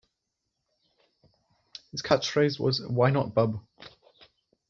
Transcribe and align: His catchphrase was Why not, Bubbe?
His 1.91 2.01
catchphrase 2.01 2.59
was 2.59 2.81
Why 2.87 3.11
not, 3.11 3.35
Bubbe? 3.35 3.61